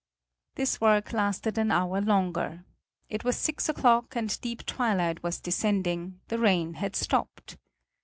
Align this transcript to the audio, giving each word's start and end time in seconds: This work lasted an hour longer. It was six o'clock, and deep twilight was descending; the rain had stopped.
This 0.55 0.81
work 0.81 1.13
lasted 1.13 1.59
an 1.59 1.69
hour 1.69 2.01
longer. 2.01 2.65
It 3.07 3.23
was 3.23 3.37
six 3.37 3.69
o'clock, 3.69 4.15
and 4.15 4.41
deep 4.41 4.65
twilight 4.65 5.21
was 5.21 5.39
descending; 5.39 6.21
the 6.27 6.39
rain 6.39 6.73
had 6.73 6.95
stopped. 6.95 7.57